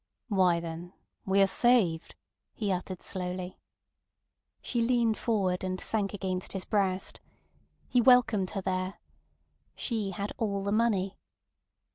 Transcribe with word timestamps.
"Why, 0.29 0.59
then—we 0.59 1.43
are 1.43 1.45
saved," 1.45 2.15
he 2.55 2.71
uttered 2.71 3.03
slowly. 3.03 3.59
She 4.59 4.81
leaned 4.81 5.19
forward, 5.19 5.63
and 5.63 5.79
sank 5.79 6.11
against 6.15 6.53
his 6.53 6.65
breast. 6.65 7.21
He 7.87 8.01
welcomed 8.01 8.49
her 8.57 8.61
there. 8.61 8.99
She 9.75 10.09
had 10.09 10.33
all 10.39 10.63
the 10.63 10.71
money. 10.71 11.19